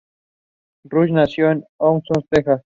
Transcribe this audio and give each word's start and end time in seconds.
Rush 0.85 1.11
nació 1.11 1.51
en 1.51 1.63
Houston, 1.77 2.23
Texas. 2.27 2.63